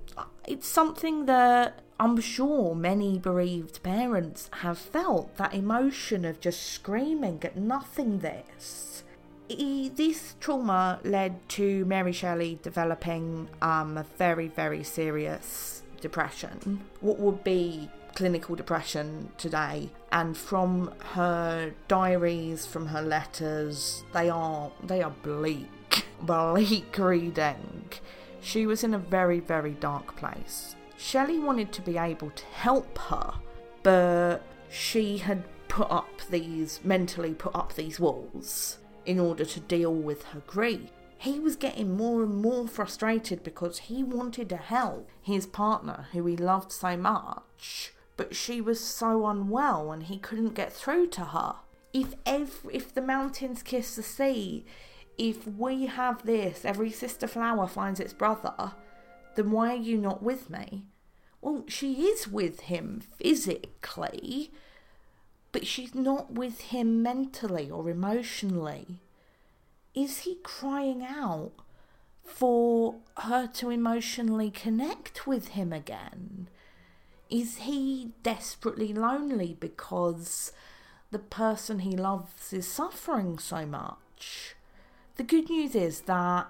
it's 0.46 0.66
something 0.66 1.26
that 1.26 1.80
I'm 1.98 2.20
sure 2.20 2.74
many 2.74 3.18
bereaved 3.18 3.82
parents 3.82 4.50
have 4.60 4.78
felt 4.78 5.36
that 5.38 5.54
emotion 5.54 6.24
of 6.24 6.40
just 6.40 6.62
screaming 6.62 7.40
at 7.42 7.56
nothingness. 7.56 9.02
This 9.48 10.34
trauma 10.40 11.00
led 11.04 11.48
to 11.50 11.84
Mary 11.86 12.12
Shelley 12.12 12.58
developing 12.62 13.48
um, 13.62 13.96
a 13.96 14.04
very, 14.18 14.48
very 14.48 14.82
serious 14.82 15.82
depression. 16.00 16.82
What 17.00 17.18
would 17.18 17.42
be 17.44 17.88
clinical 18.14 18.56
depression 18.56 19.30
today 19.36 19.90
and 20.10 20.36
from 20.36 20.90
her 21.12 21.74
diaries 21.86 22.64
from 22.64 22.86
her 22.86 23.02
letters 23.02 24.04
they 24.14 24.30
are 24.30 24.72
they 24.82 25.02
are 25.02 25.12
bleak 25.22 25.68
bleak 26.22 26.96
reading 26.96 27.90
she 28.46 28.64
was 28.64 28.84
in 28.84 28.94
a 28.94 28.98
very, 28.98 29.40
very 29.40 29.72
dark 29.72 30.14
place. 30.16 30.76
Shelley 30.96 31.40
wanted 31.40 31.72
to 31.72 31.82
be 31.82 31.98
able 31.98 32.30
to 32.30 32.44
help 32.44 32.96
her, 32.96 33.34
but 33.82 34.38
she 34.70 35.18
had 35.18 35.42
put 35.66 35.90
up 35.90 36.08
these, 36.30 36.80
mentally 36.84 37.34
put 37.34 37.56
up 37.56 37.74
these 37.74 37.98
walls 37.98 38.78
in 39.04 39.18
order 39.18 39.44
to 39.44 39.58
deal 39.58 39.92
with 39.92 40.22
her 40.26 40.42
grief. 40.46 40.90
He 41.18 41.40
was 41.40 41.56
getting 41.56 41.96
more 41.96 42.22
and 42.22 42.40
more 42.40 42.68
frustrated 42.68 43.42
because 43.42 43.78
he 43.78 44.04
wanted 44.04 44.48
to 44.50 44.56
help 44.56 45.10
his 45.20 45.46
partner, 45.46 46.06
who 46.12 46.24
he 46.26 46.36
loved 46.36 46.70
so 46.70 46.96
much, 46.96 47.94
but 48.16 48.36
she 48.36 48.60
was 48.60 48.78
so 48.78 49.26
unwell 49.26 49.90
and 49.90 50.04
he 50.04 50.18
couldn't 50.18 50.54
get 50.54 50.72
through 50.72 51.08
to 51.08 51.24
her. 51.24 51.56
If 51.92 52.14
ev- 52.24 52.66
if 52.72 52.94
the 52.94 53.02
mountains 53.02 53.64
kiss 53.64 53.96
the 53.96 54.04
sea, 54.04 54.64
if 55.18 55.46
we 55.46 55.86
have 55.86 56.24
this, 56.24 56.64
every 56.64 56.90
sister 56.90 57.26
flower 57.26 57.66
finds 57.66 58.00
its 58.00 58.12
brother, 58.12 58.72
then 59.34 59.50
why 59.50 59.74
are 59.74 59.76
you 59.76 59.98
not 59.98 60.22
with 60.22 60.50
me? 60.50 60.84
Well, 61.40 61.64
she 61.68 62.06
is 62.06 62.26
with 62.26 62.60
him 62.62 63.02
physically, 63.18 64.50
but 65.52 65.66
she's 65.66 65.94
not 65.94 66.32
with 66.32 66.60
him 66.60 67.02
mentally 67.02 67.70
or 67.70 67.88
emotionally. 67.88 69.00
Is 69.94 70.20
he 70.20 70.38
crying 70.42 71.02
out 71.02 71.52
for 72.24 72.96
her 73.18 73.46
to 73.46 73.70
emotionally 73.70 74.50
connect 74.50 75.26
with 75.26 75.48
him 75.48 75.72
again? 75.72 76.48
Is 77.30 77.58
he 77.58 78.10
desperately 78.22 78.92
lonely 78.92 79.56
because 79.58 80.52
the 81.10 81.18
person 81.18 81.78
he 81.80 81.96
loves 81.96 82.52
is 82.52 82.66
suffering 82.66 83.38
so 83.38 83.64
much? 83.64 84.55
The 85.16 85.24
good 85.24 85.48
news 85.48 85.74
is 85.74 86.02
that 86.02 86.46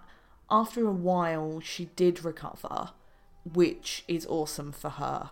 after 0.51 0.87
a 0.87 0.93
while 0.93 1.61
she 1.61 1.87
did 1.97 2.25
recover, 2.25 2.91
which 3.55 4.05
is 4.09 4.27
awesome 4.27 4.73
for 4.73 4.91
her, 4.91 5.31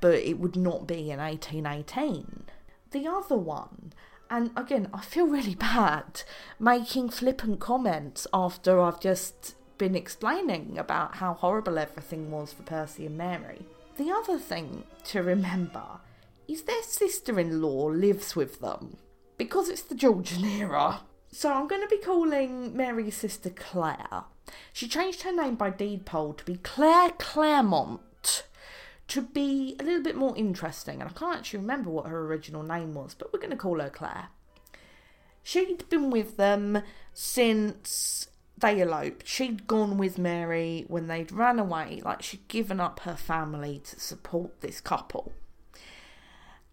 but 0.00 0.14
it 0.14 0.38
would 0.38 0.56
not 0.56 0.86
be 0.86 1.10
in 1.10 1.18
1818. 1.18 2.44
The 2.90 3.06
other 3.06 3.36
one, 3.36 3.94
and 4.28 4.50
again, 4.54 4.88
I 4.92 5.00
feel 5.00 5.26
really 5.26 5.54
bad 5.72 6.22
making 6.58 7.08
flippant 7.08 7.58
comments 7.58 8.26
after 8.34 8.80
I've 8.80 9.00
just 9.00 9.54
been 9.78 9.94
explaining 9.94 10.78
about 10.78 11.16
how 11.16 11.34
horrible 11.34 11.78
everything 11.78 12.30
was 12.30 12.52
for 12.52 12.64
Percy 12.64 13.06
and 13.06 13.16
Mary. 13.16 13.66
The 13.96 14.10
other 14.10 14.38
thing 14.38 14.84
to 15.04 15.22
remember 15.22 16.00
is 16.46 16.62
their 16.62 16.82
sister 16.82 17.40
in 17.40 17.62
law 17.62 17.86
lives 17.86 18.36
with 18.36 18.60
them. 18.60 18.98
Because 19.38 19.68
it's 19.68 19.82
the 19.82 19.94
Georgian 19.94 20.44
era, 20.44 21.00
so 21.34 21.52
I'm 21.52 21.66
going 21.66 21.82
to 21.82 21.88
be 21.88 21.98
calling 21.98 22.76
Mary's 22.76 23.16
sister 23.16 23.50
Claire. 23.50 24.24
She 24.72 24.86
changed 24.86 25.22
her 25.22 25.32
name 25.32 25.56
by 25.56 25.70
deed 25.70 26.06
poll 26.06 26.32
to 26.34 26.44
be 26.44 26.58
Claire 26.58 27.10
Clairmont 27.18 28.44
to 29.08 29.20
be 29.20 29.76
a 29.80 29.82
little 29.82 30.02
bit 30.02 30.14
more 30.14 30.36
interesting. 30.36 31.00
And 31.00 31.10
I 31.10 31.12
can't 31.12 31.38
actually 31.38 31.58
remember 31.58 31.90
what 31.90 32.06
her 32.06 32.24
original 32.26 32.62
name 32.62 32.94
was, 32.94 33.14
but 33.14 33.32
we're 33.32 33.40
going 33.40 33.50
to 33.50 33.56
call 33.56 33.80
her 33.80 33.90
Claire. 33.90 34.28
She'd 35.42 35.88
been 35.88 36.10
with 36.10 36.36
them 36.36 36.82
since 37.12 38.28
they 38.56 38.80
eloped. 38.80 39.26
She'd 39.26 39.66
gone 39.66 39.98
with 39.98 40.16
Mary 40.16 40.84
when 40.86 41.08
they'd 41.08 41.32
ran 41.32 41.58
away, 41.58 42.00
like 42.04 42.22
she'd 42.22 42.46
given 42.46 42.78
up 42.78 43.00
her 43.00 43.16
family 43.16 43.82
to 43.86 43.98
support 43.98 44.60
this 44.60 44.80
couple. 44.80 45.32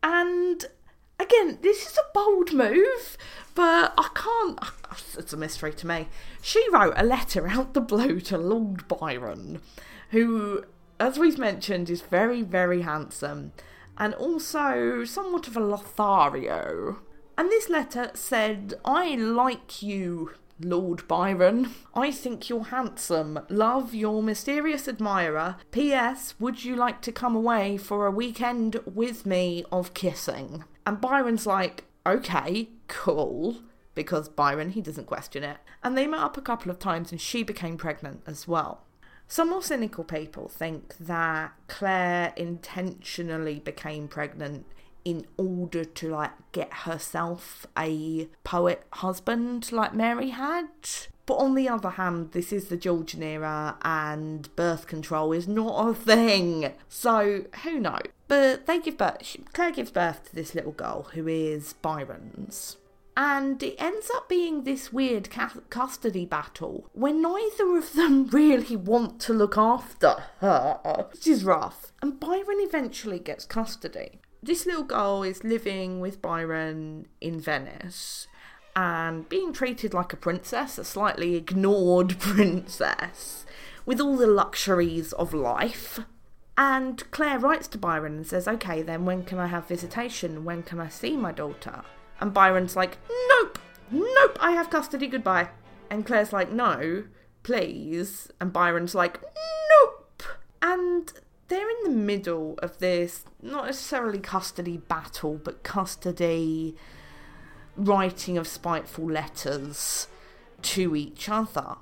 And 0.04 0.66
again, 1.22 1.60
this 1.62 1.86
is 1.86 1.98
a 1.98 2.14
bold 2.14 2.54
move, 2.54 3.18
but 3.56 3.94
I 3.98 4.10
can't. 4.14 4.60
It's 5.18 5.34
a 5.34 5.38
mystery 5.38 5.74
to 5.74 5.88
me. 5.88 6.08
She 6.42 6.66
wrote 6.72 6.94
a 6.98 7.06
letter 7.06 7.48
out 7.48 7.74
the 7.74 7.82
blue 7.82 8.20
to 8.22 8.38
Lord 8.38 8.88
Byron, 8.88 9.62
who, 10.10 10.64
as 11.00 11.18
we've 11.18 11.38
mentioned, 11.38 11.90
is 11.90 12.02
very, 12.02 12.42
very 12.42 12.82
handsome 12.82 13.54
and 13.98 14.14
also 14.16 15.06
somewhat 15.06 15.48
of 15.48 15.56
a 15.56 15.60
Lothario. 15.60 17.00
And 17.38 17.50
this 17.50 17.70
letter 17.70 18.12
said, 18.14 18.74
I 18.84 19.16
like 19.16 19.82
you, 19.82 20.32
Lord 20.60 21.08
Byron. 21.08 21.72
I 21.94 22.12
think 22.12 22.50
you're 22.50 22.66
handsome. 22.66 23.40
Love 23.50 23.94
your 23.94 24.22
mysterious 24.24 24.88
admirer. 24.88 25.58
P.S. 25.72 26.36
Would 26.40 26.64
you 26.64 26.76
like 26.76 27.02
to 27.02 27.12
come 27.12 27.36
away 27.36 27.78
for 27.78 28.06
a 28.06 28.12
weekend 28.12 28.80
with 28.86 29.26
me 29.26 29.64
of 29.72 29.94
kissing? 29.94 30.64
And 30.86 31.02
Byron's 31.02 31.46
like, 31.46 31.86
okay, 32.06 32.70
cool. 32.88 33.58
Because 33.94 34.30
Byron, 34.30 34.72
he 34.72 34.82
doesn't 34.82 35.08
question 35.08 35.44
it. 35.44 35.58
And 35.84 35.98
they 35.98 36.08
met 36.08 36.22
up 36.22 36.38
a 36.38 36.42
couple 36.42 36.72
of 36.72 36.80
times 36.80 37.12
and 37.12 37.20
she 37.20 37.44
became 37.44 37.78
pregnant 37.78 38.22
as 38.26 38.48
well. 38.48 38.84
Some 39.28 39.50
more 39.50 39.64
cynical 39.64 40.04
people 40.04 40.50
think 40.50 40.98
that 40.98 41.54
Claire 41.68 42.34
intentionally 42.36 43.60
became 43.60 44.08
pregnant 44.08 44.66
in 45.04 45.26
order 45.38 45.84
to 45.84 46.10
like 46.10 46.32
get 46.52 46.72
herself 46.74 47.66
a 47.78 48.28
poet 48.44 48.84
husband 48.94 49.72
like 49.72 49.94
Mary 49.94 50.30
had. 50.30 50.68
But 51.32 51.38
on 51.38 51.56
the 51.56 51.70
other 51.70 51.92
hand, 51.92 52.34
this 52.34 52.52
is 52.52 52.68
the 52.68 52.76
Georgian 52.76 53.24
era 53.24 53.78
and 53.84 54.54
birth 54.58 54.86
control 54.86 55.32
is 55.32 55.48
not 55.48 55.88
a 55.88 55.94
thing. 55.94 56.74
So 56.90 57.46
who 57.64 57.80
knows? 57.80 58.02
But 58.28 58.66
they 58.66 58.80
give 58.80 58.98
birth, 58.98 59.38
Claire 59.54 59.72
gives 59.72 59.92
birth 59.92 60.26
to 60.26 60.36
this 60.36 60.54
little 60.54 60.74
girl 60.74 61.04
who 61.14 61.30
is 61.30 61.72
Byron's. 61.72 62.76
And 63.16 63.64
it 63.64 63.78
ends 63.82 64.12
up 64.14 64.28
being 64.28 64.66
this 64.66 64.92
weird 64.92 65.30
custody 65.70 66.26
battle 66.26 66.90
when 66.92 67.22
neither 67.22 67.78
of 67.78 67.94
them 67.94 68.28
really 68.34 68.76
want 68.76 69.22
to 69.22 69.34
look 69.34 69.58
after 69.58 70.26
her, 70.40 71.08
which 71.12 71.28
is 71.28 71.46
rough. 71.46 71.94
And 72.02 72.20
Byron 72.20 72.58
eventually 72.60 73.20
gets 73.20 73.46
custody 73.46 74.20
this 74.44 74.66
little 74.66 74.84
girl 74.84 75.22
is 75.22 75.44
living 75.44 76.00
with 76.00 76.20
Byron 76.20 77.06
in 77.22 77.40
Venice 77.40 78.28
and 78.76 79.28
being 79.28 79.54
treated 79.54 79.94
like 79.94 80.14
a 80.14 80.18
princess, 80.18 80.78
a 80.78 80.84
slightly 80.84 81.36
ignored 81.36 82.16
princess, 82.20 83.46
with 83.86 84.00
all 84.00 84.18
the 84.18 84.28
luxuries 84.28 85.14
of 85.14 85.34
life. 85.34 86.00
And 86.58 87.10
Claire 87.12 87.40
writes 87.40 87.68
to 87.70 87.78
Byron 87.78 88.18
and 88.18 88.28
says, 88.28 88.48
Okay, 88.48 88.82
then 88.82 89.06
when 89.06 89.24
can 89.24 89.40
I 89.40 89.48
have 89.48 89.68
visitation? 89.68 90.46
When 90.46 90.64
can 90.64 90.80
I 90.80 90.90
see 90.90 91.18
my 91.18 91.32
daughter? 91.32 91.84
And 92.20 92.34
Byron's 92.34 92.76
like, 92.76 92.98
Nope, 93.30 93.60
nope, 93.92 94.38
I 94.40 94.52
have 94.52 94.70
custody, 94.70 95.08
goodbye. 95.08 95.50
And 95.90 96.06
Claire's 96.06 96.34
like, 96.34 96.52
No, 96.52 97.06
please. 97.44 98.32
And 98.40 98.54
Byron's 98.54 98.94
like, 98.94 99.20
Nope. 99.22 100.24
And 100.62 101.12
they're 101.48 101.70
in 101.70 101.84
the 101.84 101.90
middle 101.90 102.58
of 102.60 102.78
this, 102.78 103.26
not 103.42 103.66
necessarily 103.66 104.20
custody 104.20 104.78
battle, 104.78 105.40
but 105.44 105.64
custody 105.64 106.78
writing 107.76 108.38
of 108.38 108.48
spiteful 108.48 109.10
letters 109.10 110.08
to 110.62 110.96
each 110.96 111.30
other. 111.30 111.78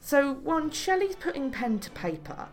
So 0.00 0.34
when 0.34 0.70
Shelley's 0.70 1.16
putting 1.16 1.50
pen 1.50 1.80
to 1.80 1.90
paper, 1.90 2.48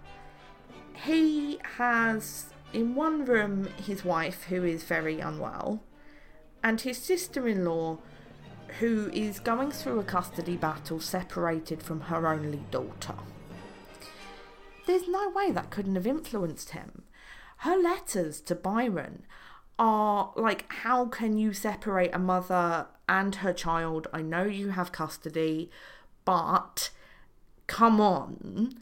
he 0.93 1.59
has 1.77 2.47
in 2.73 2.95
one 2.95 3.25
room 3.25 3.67
his 3.77 4.03
wife, 4.03 4.43
who 4.45 4.63
is 4.63 4.83
very 4.83 5.19
unwell, 5.19 5.83
and 6.63 6.81
his 6.81 6.97
sister 6.97 7.47
in 7.47 7.63
law, 7.63 7.99
who 8.79 9.09
is 9.13 9.39
going 9.39 9.71
through 9.71 9.99
a 9.99 10.03
custody 10.03 10.57
battle 10.57 10.99
separated 10.99 11.81
from 11.81 12.01
her 12.01 12.27
only 12.27 12.63
daughter 12.71 13.15
there's 14.85 15.07
no 15.07 15.29
way 15.29 15.51
that 15.51 15.69
couldn't 15.69 15.95
have 15.95 16.07
influenced 16.07 16.71
him. 16.71 17.03
Her 17.57 17.75
letters 17.75 18.41
to 18.41 18.55
Byron 18.55 19.25
are 19.77 20.31
like, 20.35 20.65
how 20.71 21.05
can 21.05 21.37
you 21.37 21.53
separate 21.53 22.13
a 22.13 22.19
mother 22.19 22.87
and 23.07 23.35
her 23.35 23.53
child? 23.53 24.07
I 24.13 24.21
know 24.21 24.43
you 24.43 24.69
have 24.69 24.91
custody, 24.91 25.69
but 26.23 26.91
come 27.67 27.99
on. 27.99 28.75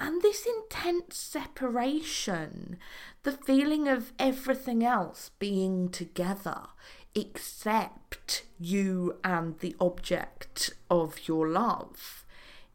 And 0.00 0.22
this 0.22 0.46
intense 0.46 1.16
separation, 1.16 2.78
the 3.24 3.32
feeling 3.32 3.88
of 3.88 4.12
everything 4.18 4.84
else 4.84 5.30
being 5.38 5.88
together 5.88 6.68
except 7.14 8.44
you 8.60 9.16
and 9.24 9.58
the 9.58 9.74
object 9.80 10.70
of 10.88 11.26
your 11.26 11.48
love, 11.48 12.24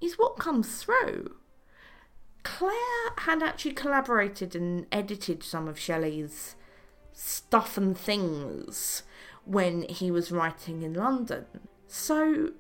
is 0.02 0.16
what 0.16 0.38
comes 0.38 0.84
through. 0.84 1.36
Claire 2.44 3.14
had 3.20 3.42
actually 3.42 3.72
collaborated 3.72 4.54
and 4.54 4.86
edited 4.92 5.44
some 5.44 5.70
of 5.70 5.80
Shelley's 5.80 6.56
stuff 7.14 7.78
and 7.78 7.98
things 7.98 9.04
when 9.46 9.84
he 9.84 10.12
was 10.12 10.32
writing 10.32 10.82
in 10.82 10.94
London. 10.94 11.46
So 11.88 12.52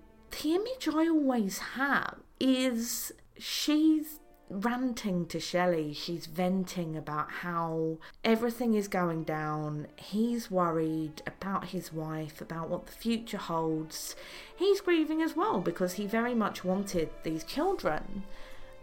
the 0.41 0.55
image 0.55 0.87
I 0.87 1.07
always 1.07 1.59
have 1.59 2.17
is 2.39 3.11
she's 3.37 4.19
ranting 4.49 5.25
to 5.27 5.39
Shelley. 5.39 5.93
She's 5.93 6.25
venting 6.25 6.95
about 6.95 7.31
how 7.31 7.97
everything 8.23 8.75
is 8.75 8.87
going 8.87 9.23
down. 9.23 9.87
He's 9.95 10.51
worried 10.51 11.21
about 11.25 11.65
his 11.65 11.91
wife, 11.91 12.41
about 12.41 12.69
what 12.69 12.85
the 12.85 12.91
future 12.91 13.37
holds. 13.37 14.15
He's 14.55 14.81
grieving 14.81 15.21
as 15.21 15.35
well 15.35 15.59
because 15.59 15.93
he 15.93 16.05
very 16.05 16.35
much 16.35 16.63
wanted 16.63 17.09
these 17.23 17.43
children. 17.43 18.23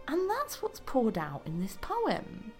And 0.07 0.29
that's 0.29 0.61
what's 0.61 0.81
poured 0.81 1.17
out 1.17 1.43
in 1.45 1.61
this 1.61 1.77
poem. 1.79 2.51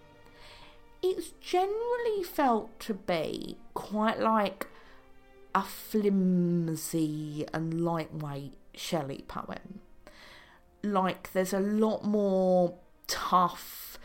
It's 1.04 1.32
generally 1.40 2.24
felt 2.24 2.80
to 2.82 2.94
be 2.94 3.58
quite 3.74 4.20
like 4.20 4.68
a 5.56 5.64
flimsy 5.64 7.46
and 7.54 7.82
lightweight 7.82 8.54
Shelley 8.76 9.26
poem. 9.28 9.80
Like 10.84 11.34
there's 11.34 11.54
a 11.54 11.60
lot 11.60 12.04
more 12.04 12.76
tough, 13.08 13.98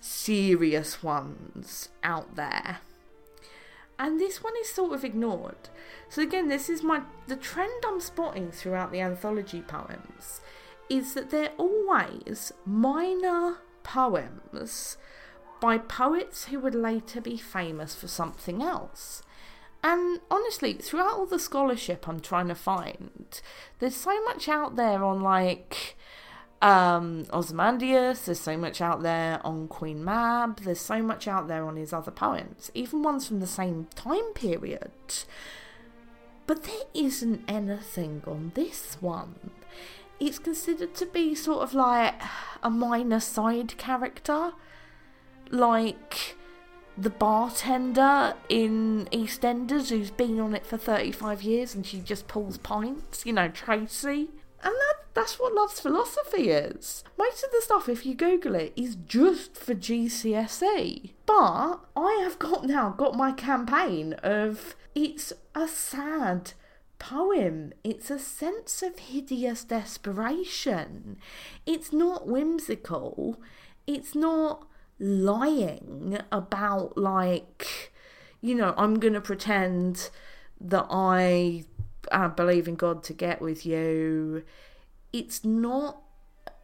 serious 0.00 1.02
ones 1.02 1.90
out 2.02 2.34
there. 2.36 2.78
And 3.98 4.20
this 4.20 4.42
one 4.42 4.54
is 4.60 4.70
sort 4.70 4.92
of 4.92 5.04
ignored. 5.04 5.68
So 6.08 6.22
again, 6.22 6.48
this 6.48 6.70
is 6.70 6.82
my 6.82 7.02
the 7.26 7.36
trend 7.36 7.84
I'm 7.86 8.00
spotting 8.00 8.50
throughout 8.52 8.92
the 8.92 9.00
anthology 9.00 9.60
poems 9.60 10.40
is 10.88 11.14
that 11.14 11.30
they're 11.30 11.52
always 11.58 12.52
minor 12.64 13.58
poems 13.82 14.96
by 15.60 15.78
poets 15.78 16.46
who 16.46 16.60
would 16.60 16.74
later 16.74 17.20
be 17.20 17.36
famous 17.36 17.94
for 17.94 18.08
something 18.08 18.62
else. 18.62 19.22
And 19.82 20.20
honestly, 20.30 20.74
throughout 20.74 21.14
all 21.14 21.26
the 21.26 21.38
scholarship 21.38 22.08
I'm 22.08 22.20
trying 22.20 22.48
to 22.48 22.54
find, 22.54 23.40
there's 23.78 23.96
so 23.96 24.22
much 24.24 24.48
out 24.48 24.76
there 24.76 25.04
on 25.04 25.20
like 25.22 25.96
um, 26.60 27.26
Ozymandias, 27.32 28.24
there's 28.26 28.40
so 28.40 28.56
much 28.56 28.80
out 28.80 29.02
there 29.02 29.40
on 29.46 29.68
Queen 29.68 30.04
Mab, 30.04 30.60
there's 30.60 30.80
so 30.80 31.02
much 31.02 31.28
out 31.28 31.46
there 31.46 31.64
on 31.64 31.76
his 31.76 31.92
other 31.92 32.10
poems, 32.10 32.70
even 32.74 33.02
ones 33.02 33.28
from 33.28 33.38
the 33.40 33.46
same 33.46 33.86
time 33.94 34.32
period. 34.34 34.90
But 36.46 36.64
there 36.64 36.86
isn't 36.94 37.44
anything 37.46 38.22
on 38.26 38.52
this 38.54 38.96
one 39.00 39.50
it's 40.20 40.38
considered 40.38 40.94
to 40.94 41.06
be 41.06 41.34
sort 41.34 41.62
of 41.62 41.74
like 41.74 42.14
a 42.62 42.70
minor 42.70 43.20
side 43.20 43.76
character, 43.78 44.52
like 45.52 46.36
the 46.96 47.10
bartender 47.10 48.34
in 48.48 49.08
EastEnders 49.12 49.90
who's 49.90 50.10
been 50.10 50.40
on 50.40 50.54
it 50.54 50.66
for 50.66 50.76
35 50.76 51.42
years 51.42 51.74
and 51.74 51.86
she 51.86 52.00
just 52.00 52.26
pulls 52.26 52.58
pints, 52.58 53.24
you 53.24 53.32
know, 53.32 53.48
Tracy. 53.48 54.28
And 54.62 54.74
that, 54.74 54.94
that's 55.14 55.38
what 55.38 55.54
Love's 55.54 55.78
Philosophy 55.78 56.50
is. 56.50 57.04
Most 57.16 57.44
of 57.44 57.50
the 57.52 57.60
stuff, 57.62 57.88
if 57.88 58.04
you 58.04 58.14
Google 58.14 58.56
it, 58.56 58.72
is 58.74 58.96
just 58.96 59.56
for 59.56 59.74
GCSE. 59.74 61.12
But 61.26 61.78
I 61.96 62.20
have 62.22 62.40
got 62.40 62.64
now 62.64 62.90
got 62.90 63.14
my 63.14 63.30
campaign 63.30 64.14
of 64.14 64.74
it's 64.96 65.32
a 65.54 65.68
sad 65.68 66.52
poem. 66.98 67.72
It's 67.84 68.10
a 68.10 68.18
sense 68.18 68.82
of 68.82 68.98
hideous 68.98 69.62
desperation. 69.62 71.18
It's 71.64 71.92
not 71.92 72.26
whimsical. 72.26 73.40
It's 73.86 74.16
not 74.16 74.66
lying 74.98 76.18
about, 76.30 76.96
like, 76.96 77.92
you 78.40 78.54
know, 78.54 78.74
I'm 78.76 78.94
to 79.14 79.20
pretend 79.20 80.10
that 80.60 80.86
I 80.90 81.64
uh, 82.10 82.28
believe 82.28 82.68
in 82.68 82.74
God 82.74 83.02
to 83.04 83.12
get 83.12 83.40
with 83.40 83.64
you. 83.64 84.44
It's 85.12 85.44
not 85.44 86.02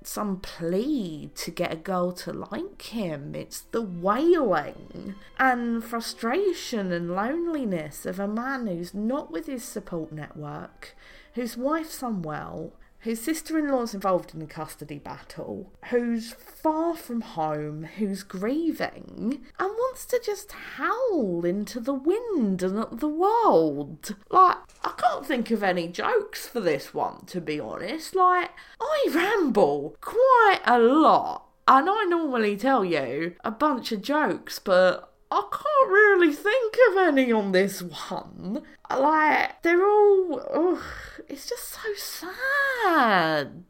some 0.06 0.38
plea 0.38 1.30
to 1.34 1.50
get 1.50 1.72
a 1.72 1.76
girl 1.76 2.12
to 2.12 2.32
like 2.32 2.82
him. 2.82 3.34
It's 3.34 3.60
the 3.60 3.82
wailing 3.82 5.14
and 5.38 5.82
frustration 5.82 6.92
and 6.92 7.14
loneliness 7.14 8.04
of 8.04 8.20
a 8.20 8.28
man 8.28 8.66
who's 8.66 8.94
not 8.94 9.30
with 9.30 9.46
his 9.46 9.64
support 9.64 10.12
network, 10.12 10.94
whose 11.34 11.56
wife's 11.56 12.02
unwell, 12.02 12.72
whose 13.04 13.20
sister 13.20 13.58
in 13.58 13.68
law's 13.68 13.94
involved 13.94 14.34
in 14.34 14.40
a 14.40 14.46
custody 14.46 14.98
battle, 14.98 15.70
who's 15.90 16.32
far 16.32 16.96
from 16.96 17.20
home, 17.20 17.84
who's 17.98 18.22
grieving, 18.22 19.42
and 19.58 19.68
wants 19.68 20.06
to 20.06 20.20
just 20.24 20.52
howl 20.52 21.44
into 21.44 21.80
the 21.80 21.94
wind 21.94 22.62
and 22.62 22.78
at 22.78 23.00
the 23.00 23.08
world. 23.08 24.16
Like, 24.30 24.56
I 24.82 24.94
can't 24.96 25.26
think 25.26 25.50
of 25.50 25.62
any 25.62 25.86
jokes 25.86 26.48
for 26.48 26.60
this 26.60 26.94
one, 26.94 27.26
to 27.26 27.42
be 27.42 27.60
honest. 27.60 28.14
Like, 28.14 28.50
I 28.80 29.06
ramble 29.14 29.96
quite 30.00 30.60
a 30.64 30.78
lot. 30.78 31.46
And 31.68 31.88
I 31.88 32.04
normally 32.04 32.56
tell 32.56 32.84
you 32.84 33.36
a 33.44 33.50
bunch 33.50 33.92
of 33.92 34.02
jokes, 34.02 34.58
but 34.58 35.13
I 35.30 35.42
can't 35.50 35.90
really 35.90 36.32
think 36.32 36.76
of 36.90 36.98
any 36.98 37.32
on 37.32 37.52
this 37.52 37.82
one. 37.82 38.62
Like, 38.90 39.62
they're 39.62 39.84
all. 39.84 40.40
Ugh, 40.54 40.82
it's 41.28 41.48
just 41.48 41.70
so 41.70 41.80
sad. 41.96 43.64